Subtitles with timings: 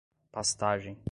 [0.31, 0.97] pastagem